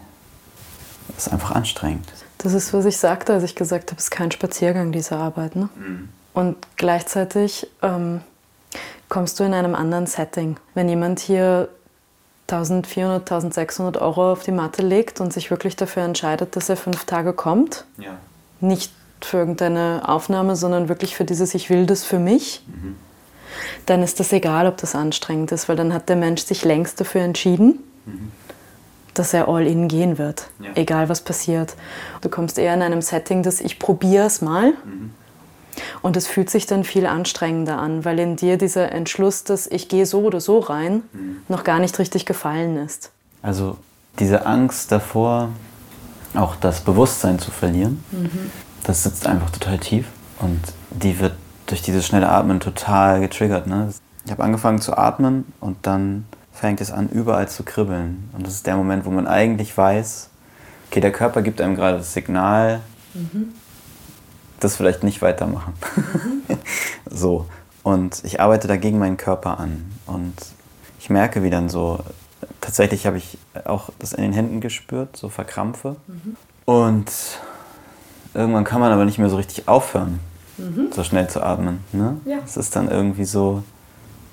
das 1.09 1.27
ist 1.27 1.33
einfach 1.33 1.51
anstrengend. 1.51 2.07
Das 2.39 2.53
ist, 2.53 2.73
was 2.73 2.85
ich 2.85 2.97
sagte, 2.97 3.33
als 3.33 3.43
ich 3.43 3.55
gesagt 3.55 3.91
habe, 3.91 3.99
es 3.99 4.05
ist 4.05 4.11
kein 4.11 4.31
Spaziergang, 4.31 4.91
diese 4.91 5.15
Arbeit. 5.15 5.55
Ne? 5.55 5.69
Mhm. 5.75 6.09
Und 6.33 6.57
gleichzeitig 6.77 7.67
ähm, 7.83 8.21
kommst 9.09 9.39
du 9.39 9.43
in 9.43 9.53
einem 9.53 9.75
anderen 9.75 10.07
Setting. 10.07 10.57
Wenn 10.73 10.89
jemand 10.89 11.19
hier 11.19 11.69
1400, 12.51 13.21
1600 13.21 14.01
Euro 14.01 14.31
auf 14.31 14.43
die 14.43 14.51
Matte 14.51 14.81
legt 14.81 15.21
und 15.21 15.31
sich 15.33 15.51
wirklich 15.51 15.75
dafür 15.75 16.03
entscheidet, 16.03 16.55
dass 16.55 16.69
er 16.69 16.77
fünf 16.77 17.05
Tage 17.05 17.33
kommt, 17.33 17.85
ja. 17.97 18.17
nicht 18.59 18.91
für 19.21 19.37
irgendeine 19.37 20.03
Aufnahme, 20.07 20.55
sondern 20.55 20.89
wirklich 20.89 21.15
für 21.15 21.25
dieses 21.25 21.53
Ich 21.53 21.69
will 21.69 21.85
das 21.85 22.03
für 22.03 22.19
mich, 22.19 22.63
mhm. 22.67 22.95
dann 23.85 24.03
ist 24.03 24.19
das 24.19 24.33
egal, 24.33 24.67
ob 24.67 24.77
das 24.77 24.95
anstrengend 24.95 25.51
ist, 25.51 25.69
weil 25.69 25.75
dann 25.75 25.93
hat 25.93 26.09
der 26.09 26.15
Mensch 26.15 26.43
sich 26.43 26.65
längst 26.65 26.99
dafür 26.99 27.21
entschieden. 27.21 27.79
Mhm 28.05 28.31
dass 29.13 29.33
er 29.33 29.47
all 29.47 29.67
in 29.67 29.87
gehen 29.87 30.17
wird, 30.17 30.47
ja. 30.59 30.69
egal 30.75 31.09
was 31.09 31.21
passiert. 31.21 31.75
Du 32.21 32.29
kommst 32.29 32.57
eher 32.57 32.73
in 32.73 32.81
einem 32.81 33.01
Setting, 33.01 33.43
dass 33.43 33.59
ich 33.59 33.79
probiere 33.79 34.25
es 34.25 34.41
mal. 34.41 34.71
Mhm. 34.85 35.11
Und 36.01 36.17
es 36.17 36.27
fühlt 36.27 36.49
sich 36.49 36.65
dann 36.65 36.83
viel 36.83 37.05
anstrengender 37.05 37.77
an, 37.77 38.05
weil 38.05 38.19
in 38.19 38.35
dir 38.35 38.57
dieser 38.57 38.91
Entschluss, 38.91 39.43
dass 39.43 39.67
ich 39.67 39.87
gehe 39.87 40.05
so 40.05 40.21
oder 40.21 40.41
so 40.41 40.59
rein, 40.59 41.03
mhm. 41.13 41.37
noch 41.47 41.63
gar 41.63 41.79
nicht 41.79 41.97
richtig 41.99 42.25
gefallen 42.25 42.77
ist. 42.77 43.11
Also 43.41 43.77
diese 44.19 44.45
Angst 44.45 44.91
davor, 44.91 45.49
auch 46.33 46.55
das 46.55 46.81
Bewusstsein 46.81 47.39
zu 47.39 47.51
verlieren, 47.51 48.03
mhm. 48.11 48.51
das 48.83 49.03
sitzt 49.03 49.27
einfach 49.27 49.49
total 49.49 49.77
tief 49.79 50.07
und 50.39 50.59
die 50.89 51.19
wird 51.19 51.33
durch 51.65 51.81
dieses 51.81 52.05
schnelle 52.05 52.29
Atmen 52.29 52.59
total 52.59 53.21
getriggert. 53.21 53.67
Ne? 53.67 53.89
Ich 54.25 54.31
habe 54.31 54.43
angefangen 54.43 54.81
zu 54.81 54.97
atmen 54.97 55.51
und 55.59 55.77
dann 55.83 56.25
fängt 56.51 56.81
es 56.81 56.91
an, 56.91 57.09
überall 57.09 57.47
zu 57.47 57.63
kribbeln. 57.63 58.29
Und 58.33 58.45
das 58.45 58.53
ist 58.53 58.67
der 58.67 58.75
Moment, 58.75 59.05
wo 59.05 59.09
man 59.09 59.27
eigentlich 59.27 59.75
weiß, 59.75 60.29
okay, 60.89 60.99
der 60.99 61.11
Körper 61.11 61.41
gibt 61.41 61.61
einem 61.61 61.75
gerade 61.75 61.97
das 61.97 62.13
Signal, 62.13 62.81
mhm. 63.13 63.53
Das 64.63 64.75
vielleicht 64.75 65.03
nicht 65.03 65.21
weitermachen. 65.21 65.73
Mhm. 65.95 66.57
so. 67.09 67.45
Und 67.83 68.23
ich 68.23 68.39
arbeite 68.39 68.67
dagegen 68.67 68.99
meinen 68.99 69.17
Körper 69.17 69.59
an. 69.59 69.91
Und 70.05 70.35
ich 70.99 71.09
merke, 71.09 71.43
wie 71.43 71.49
dann 71.49 71.67
so, 71.69 71.99
tatsächlich 72.61 73.05
habe 73.05 73.17
ich 73.17 73.37
auch 73.65 73.89
das 73.99 74.13
in 74.13 74.21
den 74.23 74.33
Händen 74.33 74.61
gespürt, 74.61 75.17
so 75.17 75.29
Verkrampfe. 75.29 75.95
Mhm. 76.07 76.35
Und 76.65 77.11
irgendwann 78.33 78.63
kann 78.63 78.81
man 78.81 78.91
aber 78.91 79.05
nicht 79.05 79.17
mehr 79.17 79.29
so 79.29 79.37
richtig 79.37 79.67
aufhören, 79.67 80.19
mhm. 80.57 80.89
so 80.91 81.03
schnell 81.03 81.27
zu 81.27 81.41
atmen. 81.41 81.79
Ne? 81.91 82.17
Ja. 82.25 82.37
Es 82.45 82.57
ist 82.57 82.75
dann 82.75 82.89
irgendwie 82.89 83.25
so, 83.25 83.63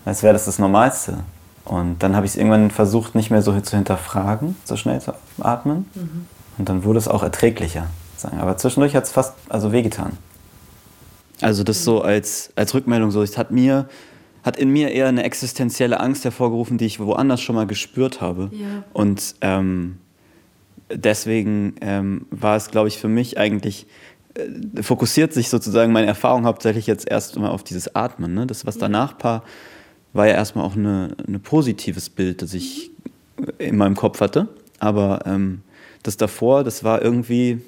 als 0.05 0.23
wäre 0.23 0.35
das 0.35 0.45
das 0.45 0.59
Normalste. 0.59 1.19
Und 1.65 2.03
dann 2.03 2.17
habe 2.17 2.25
ich 2.25 2.33
es 2.33 2.37
irgendwann 2.37 2.71
versucht, 2.71 3.15
nicht 3.15 3.31
mehr 3.31 3.43
so 3.43 3.59
zu 3.61 3.77
hinterfragen, 3.77 4.57
so 4.65 4.77
schnell 4.77 5.01
zu 5.01 5.13
atmen. 5.41 5.87
Mhm. 5.95 6.27
Und 6.57 6.69
dann 6.69 6.85
wurde 6.85 6.99
es 6.99 7.09
auch 7.09 7.23
erträglicher. 7.23 7.87
Aber 8.25 8.57
zwischendurch 8.57 8.95
hat 8.95 9.05
es 9.05 9.13
fast 9.13 9.35
also 9.49 9.73
wehgetan. 9.73 10.13
Also 11.41 11.63
das 11.63 11.85
so 11.85 12.03
als, 12.03 12.51
als 12.57 12.75
Rückmeldung, 12.75 13.11
so, 13.11 13.23
es 13.23 13.39
hat 13.39 13.51
mir, 13.51 13.89
hat 14.43 14.57
in 14.57 14.71
mir 14.71 14.91
eher 14.91 15.07
eine 15.07 15.23
existenzielle 15.23 16.01
Angst 16.01 16.25
hervorgerufen, 16.25 16.79
die 16.79 16.87
ich 16.87 16.99
woanders 16.99 17.41
schon 17.41 17.55
mal 17.55 17.67
gespürt 17.67 18.21
habe. 18.21 18.51
Ja. 18.53 18.85
Und 18.93 19.37
ähm, 19.41 19.99
deswegen 20.93 21.77
ähm, 21.81 22.27
war 22.31 22.57
es, 22.57 22.71
glaube 22.71 22.89
ich, 22.89 22.99
für 22.99 23.09
mich 23.09 23.39
eigentlich, 23.39 23.87
äh, 24.35 24.83
fokussiert 24.83 25.33
sich 25.33 25.49
sozusagen 25.49 25.93
meine 25.93 26.09
Erfahrung 26.09 26.45
hauptsächlich 26.45 26.87
jetzt 26.87 27.09
erst 27.09 27.39
mal 27.39 27.51
auf 27.51 27.63
dieses 27.63 27.95
Atmen. 27.95 28.35
Ne? 28.35 28.47
Das, 28.47 28.67
was 28.67 28.79
danach 28.79 29.17
paar 29.17 29.45
war 30.13 30.27
ja 30.27 30.35
erstmal 30.35 30.65
auch 30.65 30.75
ein 30.75 31.15
eine 31.27 31.39
positives 31.39 32.09
Bild, 32.09 32.43
das 32.43 32.55
ich 32.55 32.91
in 33.59 33.77
meinem 33.77 33.95
Kopf 33.95 34.21
hatte. 34.21 34.49
Aber 34.81 35.21
ähm, 35.27 35.63
das 36.03 36.17
davor, 36.17 36.65
das 36.65 36.85
war 36.85 37.03
irgendwie, 37.03 37.61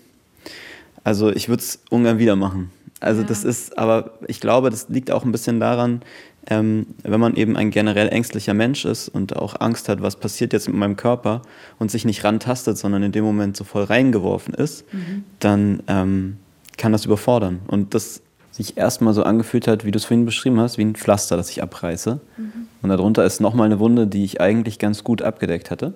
also 1.05 1.31
ich 1.31 1.49
würde 1.49 1.63
es 1.63 1.81
ungern 1.91 2.19
wieder 2.19 2.37
machen. 2.37 2.71
Also 3.01 3.23
ja. 3.23 3.27
das 3.27 3.45
ist, 3.45 3.79
aber 3.79 4.13
ich 4.27 4.41
glaube, 4.41 4.71
das 4.71 4.89
liegt 4.89 5.11
auch 5.11 5.25
ein 5.25 5.33
bisschen 5.33 5.59
daran, 5.59 6.03
ähm, 6.47 6.87
wenn 7.03 7.21
man 7.21 7.35
eben 7.37 7.57
ein 7.57 7.71
generell 7.71 8.09
ängstlicher 8.09 8.55
Mensch 8.55 8.85
ist 8.85 9.09
und 9.09 9.37
auch 9.37 9.61
Angst 9.61 9.89
hat, 9.89 10.03
was 10.03 10.17
passiert 10.17 10.53
jetzt 10.53 10.69
mit 10.69 10.77
meinem 10.77 10.97
Körper 10.97 11.43
und 11.79 11.91
sich 11.91 12.05
nicht 12.05 12.25
rantastet, 12.25 12.79
sondern 12.79 13.03
in 13.03 13.13
dem 13.13 13.25
Moment 13.25 13.57
so 13.57 13.65
voll 13.65 13.85
reingeworfen 13.85 14.55
ist, 14.55 14.93
mhm. 14.93 15.25
dann 15.39 15.83
ähm, 15.87 16.37
kann 16.77 16.93
das 16.93 17.05
überfordern. 17.05 17.61
Und 17.67 17.95
das 17.95 18.23
sich 18.51 18.77
erstmal 18.77 19.15
so 19.15 19.23
angefühlt 19.23 19.69
hat, 19.69 19.85
wie 19.85 19.91
du 19.91 19.99
es 19.99 20.05
vorhin 20.05 20.27
beschrieben 20.27 20.61
hast, 20.61 20.77
wie 20.77 20.85
ein 20.85 20.95
Pflaster, 20.95 21.37
das 21.37 21.51
ich 21.51 21.63
abreiße. 21.63 22.21
Mhm. 22.37 22.53
Und 22.83 22.89
darunter 22.89 23.25
ist 23.25 23.41
nochmal 23.41 23.67
eine 23.67 23.79
Wunde, 23.79 24.07
die 24.07 24.25
ich 24.25 24.41
eigentlich 24.41 24.79
ganz 24.79 25.05
gut 25.05 25.23
abgedeckt 25.23 25.71
hatte. 25.71 25.95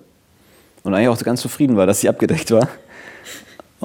Und 0.83 0.93
eigentlich 0.93 1.09
auch 1.09 1.17
ganz 1.23 1.41
zufrieden 1.41 1.75
war, 1.75 1.87
dass 1.87 2.01
sie 2.01 2.09
abgedeckt 2.09 2.51
war. 2.51 2.69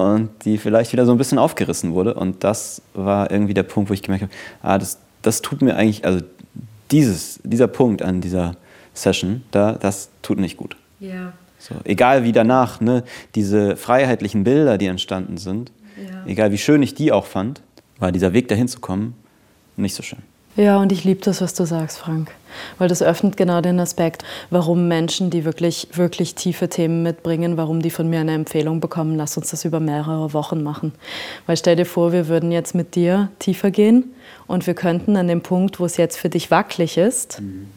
Und 0.01 0.29
die 0.45 0.57
vielleicht 0.57 0.91
wieder 0.93 1.05
so 1.05 1.11
ein 1.11 1.17
bisschen 1.17 1.37
aufgerissen 1.37 1.93
wurde. 1.93 2.13
Und 2.13 2.43
das 2.43 2.81
war 2.93 3.31
irgendwie 3.31 3.53
der 3.53 3.63
Punkt, 3.63 3.89
wo 3.89 3.93
ich 3.93 4.01
gemerkt 4.01 4.23
habe, 4.23 4.33
ah, 4.61 4.77
das, 4.77 4.99
das 5.21 5.41
tut 5.41 5.61
mir 5.61 5.75
eigentlich, 5.75 6.05
also 6.05 6.23
dieses, 6.91 7.39
dieser 7.43 7.67
Punkt 7.67 8.01
an 8.01 8.21
dieser 8.21 8.55
Session, 8.93 9.43
da, 9.51 9.73
das 9.73 10.09
tut 10.21 10.39
nicht 10.39 10.57
gut. 10.57 10.75
Ja. 10.99 11.33
So, 11.57 11.75
egal 11.83 12.23
wie 12.23 12.31
danach, 12.31 12.81
ne, 12.81 13.03
diese 13.35 13.77
freiheitlichen 13.77 14.43
Bilder, 14.43 14.77
die 14.77 14.87
entstanden 14.87 15.37
sind, 15.37 15.71
ja. 15.97 16.25
egal 16.25 16.51
wie 16.51 16.57
schön 16.57 16.81
ich 16.81 16.95
die 16.95 17.11
auch 17.11 17.25
fand, 17.25 17.61
war 17.99 18.11
dieser 18.11 18.33
Weg 18.33 18.47
dahin 18.47 18.67
zu 18.67 18.79
kommen 18.79 19.13
nicht 19.81 19.95
so 19.95 20.03
schön. 20.03 20.19
Ja, 20.55 20.77
und 20.77 20.91
ich 20.91 21.03
liebe 21.03 21.21
das, 21.21 21.41
was 21.41 21.53
du 21.53 21.65
sagst, 21.65 21.97
Frank. 21.97 22.31
Weil 22.77 22.89
das 22.89 23.01
öffnet 23.01 23.37
genau 23.37 23.61
den 23.61 23.79
Aspekt, 23.79 24.25
warum 24.49 24.89
Menschen, 24.89 25.29
die 25.29 25.45
wirklich, 25.45 25.87
wirklich 25.93 26.35
tiefe 26.35 26.67
Themen 26.67 27.01
mitbringen, 27.03 27.55
warum 27.55 27.81
die 27.81 27.89
von 27.89 28.09
mir 28.09 28.19
eine 28.19 28.33
Empfehlung 28.33 28.81
bekommen, 28.81 29.15
lass 29.15 29.37
uns 29.37 29.51
das 29.51 29.63
über 29.63 29.79
mehrere 29.79 30.33
Wochen 30.33 30.61
machen. 30.61 30.91
Weil 31.45 31.55
stell 31.55 31.77
dir 31.77 31.85
vor, 31.85 32.11
wir 32.11 32.27
würden 32.27 32.51
jetzt 32.51 32.75
mit 32.75 32.95
dir 32.95 33.29
tiefer 33.39 33.71
gehen 33.71 34.13
und 34.47 34.67
wir 34.67 34.73
könnten 34.73 35.15
an 35.15 35.29
dem 35.29 35.41
Punkt, 35.41 35.79
wo 35.79 35.85
es 35.85 35.95
jetzt 35.95 36.17
für 36.17 36.29
dich 36.29 36.51
wackelig 36.51 36.97
ist, 36.97 37.39
mhm. 37.39 37.67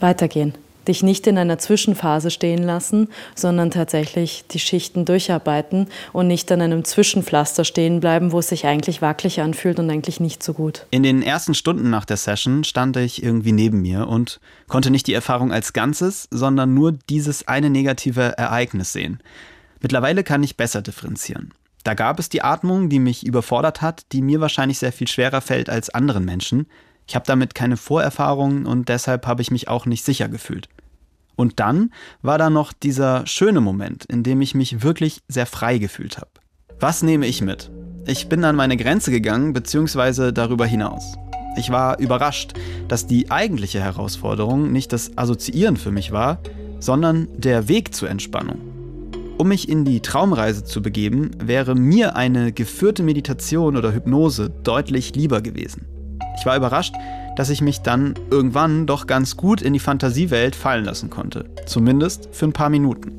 weitergehen 0.00 0.54
dich 0.88 1.02
nicht 1.02 1.26
in 1.26 1.38
einer 1.38 1.58
Zwischenphase 1.58 2.30
stehen 2.30 2.62
lassen, 2.62 3.08
sondern 3.34 3.70
tatsächlich 3.70 4.44
die 4.50 4.58
Schichten 4.58 5.04
durcharbeiten 5.04 5.88
und 6.12 6.26
nicht 6.26 6.50
an 6.52 6.60
einem 6.60 6.84
Zwischenpflaster 6.84 7.64
stehen 7.64 8.00
bleiben, 8.00 8.32
wo 8.32 8.38
es 8.38 8.48
sich 8.48 8.66
eigentlich 8.66 9.02
wackelig 9.02 9.40
anfühlt 9.40 9.78
und 9.78 9.90
eigentlich 9.90 10.20
nicht 10.20 10.42
so 10.42 10.54
gut. 10.54 10.86
In 10.90 11.02
den 11.02 11.22
ersten 11.22 11.54
Stunden 11.54 11.90
nach 11.90 12.04
der 12.04 12.16
Session 12.16 12.64
stand 12.64 12.96
ich 12.96 13.22
irgendwie 13.22 13.52
neben 13.52 13.82
mir 13.82 14.08
und 14.08 14.40
konnte 14.68 14.90
nicht 14.90 15.06
die 15.06 15.14
Erfahrung 15.14 15.52
als 15.52 15.72
Ganzes, 15.72 16.28
sondern 16.30 16.74
nur 16.74 16.92
dieses 16.92 17.48
eine 17.48 17.70
negative 17.70 18.38
Ereignis 18.38 18.92
sehen. 18.92 19.20
Mittlerweile 19.80 20.24
kann 20.24 20.42
ich 20.42 20.56
besser 20.56 20.80
differenzieren. 20.80 21.52
Da 21.84 21.94
gab 21.94 22.20
es 22.20 22.28
die 22.28 22.42
Atmung, 22.42 22.88
die 22.88 23.00
mich 23.00 23.26
überfordert 23.26 23.82
hat, 23.82 24.04
die 24.12 24.22
mir 24.22 24.40
wahrscheinlich 24.40 24.78
sehr 24.78 24.92
viel 24.92 25.08
schwerer 25.08 25.40
fällt 25.40 25.68
als 25.68 25.90
anderen 25.90 26.24
Menschen. 26.24 26.66
Ich 27.12 27.14
habe 27.14 27.26
damit 27.26 27.54
keine 27.54 27.76
Vorerfahrungen 27.76 28.64
und 28.64 28.88
deshalb 28.88 29.26
habe 29.26 29.42
ich 29.42 29.50
mich 29.50 29.68
auch 29.68 29.84
nicht 29.84 30.02
sicher 30.02 30.30
gefühlt. 30.30 30.70
Und 31.36 31.60
dann 31.60 31.92
war 32.22 32.38
da 32.38 32.48
noch 32.48 32.72
dieser 32.72 33.26
schöne 33.26 33.60
Moment, 33.60 34.06
in 34.06 34.22
dem 34.22 34.40
ich 34.40 34.54
mich 34.54 34.82
wirklich 34.82 35.20
sehr 35.28 35.44
frei 35.44 35.76
gefühlt 35.76 36.16
habe. 36.16 36.30
Was 36.80 37.02
nehme 37.02 37.26
ich 37.26 37.42
mit? 37.42 37.70
Ich 38.06 38.30
bin 38.30 38.42
an 38.44 38.56
meine 38.56 38.78
Grenze 38.78 39.10
gegangen, 39.10 39.52
beziehungsweise 39.52 40.32
darüber 40.32 40.64
hinaus. 40.64 41.18
Ich 41.58 41.68
war 41.68 41.98
überrascht, 41.98 42.54
dass 42.88 43.06
die 43.06 43.30
eigentliche 43.30 43.82
Herausforderung 43.82 44.72
nicht 44.72 44.90
das 44.94 45.18
Assoziieren 45.18 45.76
für 45.76 45.90
mich 45.90 46.12
war, 46.12 46.38
sondern 46.80 47.28
der 47.36 47.68
Weg 47.68 47.94
zur 47.94 48.08
Entspannung. 48.08 48.58
Um 49.36 49.48
mich 49.48 49.68
in 49.68 49.84
die 49.84 50.00
Traumreise 50.00 50.64
zu 50.64 50.80
begeben, 50.80 51.32
wäre 51.38 51.74
mir 51.74 52.16
eine 52.16 52.52
geführte 52.52 53.02
Meditation 53.02 53.76
oder 53.76 53.92
Hypnose 53.92 54.48
deutlich 54.48 55.14
lieber 55.14 55.42
gewesen. 55.42 55.91
Ich 56.38 56.46
war 56.46 56.56
überrascht, 56.56 56.94
dass 57.36 57.50
ich 57.50 57.60
mich 57.60 57.80
dann 57.80 58.14
irgendwann 58.30 58.86
doch 58.86 59.06
ganz 59.06 59.36
gut 59.36 59.62
in 59.62 59.72
die 59.72 59.78
Fantasiewelt 59.78 60.54
fallen 60.54 60.84
lassen 60.84 61.10
konnte. 61.10 61.46
Zumindest 61.66 62.28
für 62.32 62.46
ein 62.46 62.52
paar 62.52 62.70
Minuten. 62.70 63.12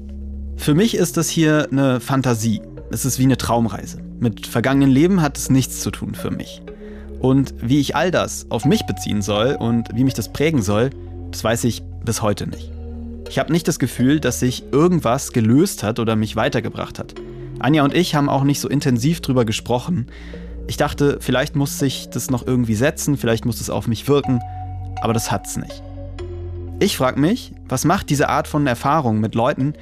Für 0.58 0.76
mich 0.76 0.96
ist 0.96 1.18
das 1.18 1.30
hier 1.30 1.68
eine 1.72 2.00
Fantasie. 2.00 2.62
es 2.92 3.06
ist 3.06 3.18
wie 3.18 3.24
eine 3.24 3.38
Traumreise. 3.38 3.98
Mit 4.20 4.46
vergangenen 4.46 4.92
Leben 4.92 5.22
hat 5.22 5.38
es 5.38 5.50
nichts 5.50 5.82
zu 5.82 5.90
tun 5.90 6.16
für 6.16 6.32
mich. 6.32 6.62
Und 7.20 7.54
wie 7.62 7.80
ich 7.80 7.96
all 7.96 8.12
das 8.12 8.46
auf 8.50 8.66
mich 8.66 8.86
beziehen 8.86 9.22
soll 9.22 9.56
und 9.60 9.90
wie 9.96 10.04
mich 10.04 10.14
das 10.14 10.32
prägen 10.32 10.62
soll, 10.62 10.92
das 11.32 11.44
weiß 11.44 11.64
ich 11.64 11.82
bis 12.06 12.22
heute 12.22 12.48
nicht. 12.48 12.70
Ich 13.30 13.40
habe 13.40 13.52
nicht 13.52 13.68
das 13.68 13.80
Gefühl, 13.80 14.20
dass 14.20 14.40
sich 14.40 14.64
irgendwas 14.72 15.32
gelöst 15.32 15.84
hat 15.84 16.00
oder 16.00 16.16
mich 16.16 16.36
weitergebracht 16.36 17.00
hat. 17.00 17.16
Anja 17.60 17.84
und 17.84 17.96
ich 17.96 18.14
haben 18.14 18.30
auch 18.30 18.44
nicht 18.44 18.60
so 18.60 18.68
intensiv 18.68 19.22
drüber 19.22 19.46
gesprochen. 19.46 20.08
Ich 20.68 20.78
dachte, 20.78 21.18
vielleicht 21.20 21.56
muss 21.56 21.80
sich 21.80 22.10
das 22.10 22.30
noch 22.30 22.48
irgendwie 22.48 22.76
setzen, 22.76 23.18
vielleicht 23.18 23.46
muss 23.46 23.60
es 23.60 23.70
auf 23.70 23.88
mich 23.88 24.08
wirken, 24.08 24.40
aber 25.02 25.14
das 25.14 25.32
hat's 25.32 25.58
nicht. 25.58 25.84
Ich 26.80 26.98
frage 26.98 27.20
mich, 27.20 27.54
was 27.68 27.86
macht 27.86 28.10
diese 28.10 28.30
Art 28.30 28.48
von 28.48 28.66
Erfahrung 28.68 29.20
mit 29.20 29.36
Leuten, 29.36 29.74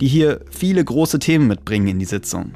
die 0.00 0.08
hier 0.08 0.40
viele 0.50 0.84
große 0.84 1.18
Themen 1.18 1.46
mitbringen 1.46 1.88
in 1.88 1.98
die 1.98 2.04
Sitzung? 2.04 2.52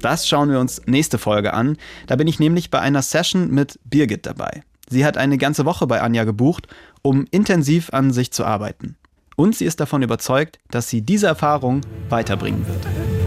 Das 0.00 0.26
schauen 0.28 0.50
wir 0.50 0.58
uns 0.58 0.82
nächste 0.86 1.16
Folge 1.16 1.54
an. 1.54 1.76
Da 2.06 2.16
bin 2.16 2.26
ich 2.26 2.38
nämlich 2.38 2.70
bei 2.70 2.80
einer 2.80 3.02
Session 3.02 3.50
mit 3.50 3.78
Birgit 3.84 4.26
dabei. 4.26 4.62
Sie 4.88 5.04
hat 5.06 5.16
eine 5.16 5.38
ganze 5.38 5.64
Woche 5.64 5.86
bei 5.86 6.00
Anja 6.02 6.24
gebucht, 6.24 6.66
um 7.02 7.24
intensiv 7.30 7.92
an 7.92 8.12
sich 8.12 8.32
zu 8.32 8.44
arbeiten. 8.44 8.96
Und 9.36 9.56
sie 9.56 9.64
ist 9.64 9.80
davon 9.80 10.02
überzeugt, 10.02 10.58
dass 10.70 10.88
sie 10.88 11.02
diese 11.02 11.28
Erfahrung 11.28 11.80
weiterbringen 12.10 12.66
wird. 12.66 13.21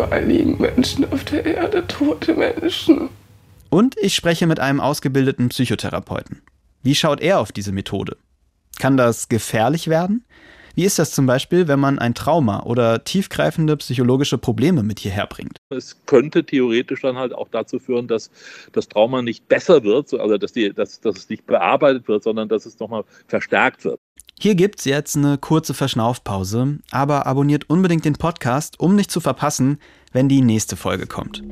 Überall 0.00 0.24
liegen 0.24 0.58
Menschen 0.58 1.10
auf 1.12 1.24
der 1.24 1.44
Erde, 1.44 1.86
tote 1.86 2.34
Menschen. 2.34 3.10
Und 3.68 3.96
ich 3.98 4.14
spreche 4.14 4.46
mit 4.46 4.58
einem 4.58 4.80
ausgebildeten 4.80 5.50
Psychotherapeuten. 5.50 6.40
Wie 6.82 6.94
schaut 6.94 7.20
er 7.20 7.38
auf 7.38 7.52
diese 7.52 7.70
Methode? 7.70 8.16
Kann 8.78 8.96
das 8.96 9.28
gefährlich 9.28 9.88
werden? 9.88 10.24
Wie 10.74 10.84
ist 10.84 10.98
das 10.98 11.10
zum 11.10 11.26
Beispiel, 11.26 11.68
wenn 11.68 11.80
man 11.80 11.98
ein 11.98 12.14
Trauma 12.14 12.62
oder 12.62 13.04
tiefgreifende 13.04 13.76
psychologische 13.76 14.38
Probleme 14.38 14.82
mit 14.82 15.00
hierher 15.00 15.26
bringt? 15.26 15.58
Es 15.68 15.98
könnte 16.06 16.44
theoretisch 16.44 17.02
dann 17.02 17.16
halt 17.16 17.34
auch 17.34 17.48
dazu 17.50 17.78
führen, 17.78 18.08
dass 18.08 18.30
das 18.72 18.88
Trauma 18.88 19.20
nicht 19.20 19.48
besser 19.48 19.84
wird, 19.84 20.14
also 20.14 20.38
dass, 20.38 20.52
die, 20.52 20.72
dass, 20.72 21.00
dass 21.00 21.18
es 21.18 21.28
nicht 21.28 21.46
bearbeitet 21.46 22.08
wird, 22.08 22.22
sondern 22.22 22.48
dass 22.48 22.64
es 22.64 22.78
nochmal 22.78 23.04
verstärkt 23.26 23.84
wird. 23.84 23.99
Hier 24.42 24.54
gibt's 24.54 24.86
jetzt 24.86 25.18
eine 25.18 25.36
kurze 25.36 25.74
Verschnaufpause, 25.74 26.78
aber 26.90 27.26
abonniert 27.26 27.68
unbedingt 27.68 28.06
den 28.06 28.14
Podcast, 28.14 28.80
um 28.80 28.96
nicht 28.96 29.10
zu 29.10 29.20
verpassen, 29.20 29.78
wenn 30.12 30.30
die 30.30 30.40
nächste 30.40 30.76
Folge 30.76 31.06
kommt. 31.06 31.42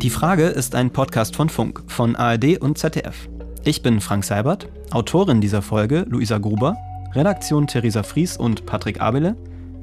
Die 0.00 0.10
Frage 0.10 0.44
ist 0.44 0.76
ein 0.76 0.92
Podcast 0.92 1.34
von 1.34 1.48
Funk, 1.48 1.82
von 1.88 2.14
ARD 2.14 2.58
und 2.58 2.78
ZDF. 2.78 3.28
Ich 3.64 3.82
bin 3.82 4.00
Frank 4.00 4.22
Seibert, 4.22 4.68
Autorin 4.92 5.40
dieser 5.40 5.62
Folge 5.62 6.06
Luisa 6.08 6.38
Gruber, 6.38 6.76
Redaktion 7.12 7.66
Theresa 7.66 8.04
Fries 8.04 8.36
und 8.36 8.64
Patrick 8.64 9.00
Abele, 9.00 9.34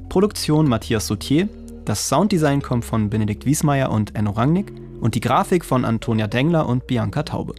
Produktion 0.08 0.66
Matthias 0.66 1.08
Sautier, 1.08 1.46
das 1.84 2.08
Sounddesign 2.08 2.62
kommt 2.62 2.86
von 2.86 3.10
Benedikt 3.10 3.44
Wiesmeier 3.44 3.90
und 3.90 4.14
Enno 4.14 4.30
Rangnick 4.30 4.72
und 5.02 5.14
die 5.14 5.20
Grafik 5.20 5.66
von 5.66 5.84
Antonia 5.84 6.26
Dengler 6.26 6.66
und 6.66 6.86
Bianca 6.86 7.22
Taube. 7.22 7.54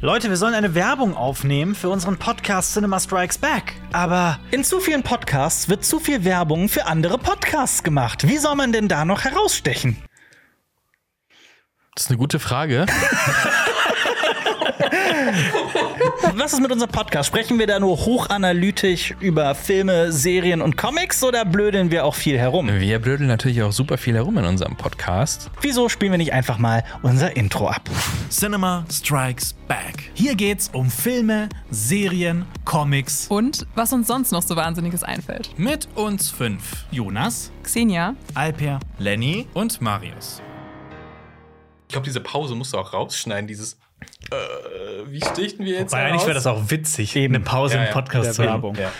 Leute, 0.00 0.28
wir 0.30 0.36
sollen 0.36 0.54
eine 0.54 0.76
Werbung 0.76 1.16
aufnehmen 1.16 1.74
für 1.74 1.88
unseren 1.88 2.18
Podcast 2.18 2.72
Cinema 2.72 3.00
Strikes 3.00 3.36
Back. 3.36 3.74
Aber 3.92 4.38
in 4.52 4.62
zu 4.62 4.78
vielen 4.78 5.02
Podcasts 5.02 5.68
wird 5.68 5.84
zu 5.84 5.98
viel 5.98 6.24
Werbung 6.24 6.68
für 6.68 6.86
andere 6.86 7.18
Podcasts 7.18 7.82
gemacht. 7.82 8.28
Wie 8.28 8.38
soll 8.38 8.54
man 8.54 8.70
denn 8.70 8.86
da 8.86 9.04
noch 9.04 9.24
herausstechen? 9.24 9.96
Das 11.96 12.04
ist 12.04 12.10
eine 12.10 12.18
gute 12.18 12.38
Frage. 12.38 12.86
Was 16.34 16.52
ist 16.52 16.60
mit 16.60 16.70
unserem 16.70 16.90
Podcast? 16.90 17.28
Sprechen 17.28 17.58
wir 17.58 17.66
da 17.66 17.80
nur 17.80 17.96
hochanalytisch 17.96 19.14
über 19.20 19.54
Filme, 19.54 20.12
Serien 20.12 20.62
und 20.62 20.76
Comics 20.76 21.22
oder 21.24 21.44
blödeln 21.44 21.90
wir 21.90 22.04
auch 22.04 22.14
viel 22.14 22.38
herum? 22.38 22.68
Wir 22.68 22.98
blödeln 22.98 23.28
natürlich 23.28 23.62
auch 23.62 23.72
super 23.72 23.98
viel 23.98 24.14
herum 24.14 24.38
in 24.38 24.44
unserem 24.44 24.76
Podcast. 24.76 25.50
Wieso 25.60 25.88
spielen 25.88 26.12
wir 26.12 26.18
nicht 26.18 26.32
einfach 26.32 26.58
mal 26.58 26.84
unser 27.02 27.36
Intro 27.36 27.68
ab? 27.68 27.88
Cinema 28.30 28.84
Strikes 28.90 29.54
Back. 29.66 30.10
Hier 30.14 30.34
geht's 30.34 30.70
um 30.72 30.90
Filme, 30.90 31.48
Serien, 31.70 32.44
Comics. 32.64 33.26
Und 33.28 33.66
was 33.74 33.92
uns 33.92 34.06
sonst 34.06 34.32
noch 34.32 34.42
so 34.42 34.56
Wahnsinniges 34.56 35.02
einfällt. 35.02 35.50
Mit 35.58 35.88
uns 35.94 36.30
fünf. 36.30 36.86
Jonas, 36.90 37.50
Xenia, 37.62 38.14
Alper, 38.34 38.80
Lenny 38.98 39.46
und 39.54 39.80
Marius. 39.80 40.40
Ich 41.88 41.92
glaube, 41.92 42.04
diese 42.04 42.20
Pause 42.20 42.54
musst 42.54 42.74
du 42.74 42.78
auch 42.78 42.92
rausschneiden, 42.92 43.46
dieses. 43.46 43.78
Äh, 44.30 44.36
wie 45.10 45.20
stichten 45.20 45.64
wir 45.64 45.80
jetzt? 45.80 45.92
Weil 45.92 46.06
eigentlich 46.06 46.22
wäre 46.24 46.34
das 46.34 46.46
auch 46.46 46.70
witzig, 46.70 47.16
eine 47.16 47.40
Pause 47.40 47.76
Ja, 47.76 47.84
im 47.84 47.92
Podcast 47.92 48.34
zu 48.34 48.42
haben. 48.42 48.50
Werbung. 48.62 48.74
Ja. 48.76 48.90